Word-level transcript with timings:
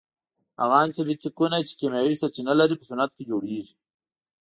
هغه 0.61 0.75
انټي 0.83 1.01
بیوټیکونه 1.07 1.57
چې 1.67 1.73
کیمیاوي 1.79 2.15
سرچینه 2.21 2.53
لري 2.59 2.75
په 2.77 2.85
صنعت 2.89 3.11
کې 3.15 3.23
جوړیږي. 3.29 3.75